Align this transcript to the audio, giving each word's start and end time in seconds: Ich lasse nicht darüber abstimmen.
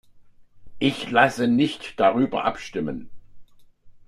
Ich 0.79 1.11
lasse 1.11 1.47
nicht 1.47 1.99
darüber 1.99 2.43
abstimmen. 2.43 3.11